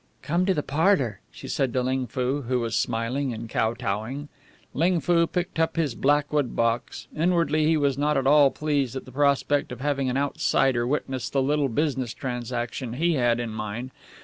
"Come 0.23 0.47
to 0.47 0.55
the 0.55 0.63
parlour," 0.63 1.19
she 1.29 1.47
said 1.47 1.73
to 1.73 1.83
Ling 1.83 2.07
Foo, 2.07 2.41
who 2.47 2.59
was 2.59 2.75
smiling 2.75 3.33
and 3.35 3.47
kotowing. 3.47 4.29
Ling 4.73 4.99
Foo 4.99 5.27
picked 5.27 5.59
up 5.59 5.75
his 5.75 5.93
blackwood 5.93 6.55
box. 6.55 7.05
Inwardly 7.15 7.67
he 7.67 7.77
was 7.77 7.99
not 7.99 8.17
at 8.17 8.25
all 8.25 8.49
pleased 8.49 8.95
at 8.95 9.05
the 9.05 9.11
prospect 9.11 9.71
of 9.71 9.79
having 9.79 10.09
an 10.09 10.17
outsider 10.17 10.87
witness 10.87 11.29
the 11.29 11.39
little 11.43 11.69
business 11.69 12.15
transaction 12.15 12.93
he 12.93 13.13
had 13.13 13.39
in 13.39 13.51
mind. 13.51 13.91